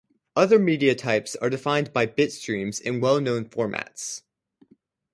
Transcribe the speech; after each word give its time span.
Other 0.35 0.57
media 0.57 0.95
types 0.95 1.35
are 1.35 1.51
defined 1.51 1.89
for 1.89 1.93
bytestreams 1.93 2.81
in 2.81 3.01
well-known 3.01 3.45
formats. 3.49 4.23